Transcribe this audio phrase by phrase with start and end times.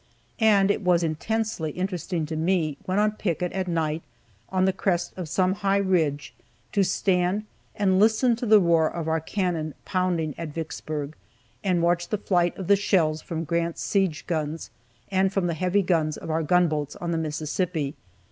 [0.39, 4.01] And it was intensely interesting to me, when on picket at night
[4.49, 6.33] on the crest of some high ridge,
[6.71, 7.43] to stand
[7.75, 11.15] and listen to the roar of our cannon pounding at Vicksburg,
[11.63, 14.71] and watch the flight of the shells from Grant's siege guns
[15.11, 17.93] and from the heavy guns of our gunboats on the Mississippi.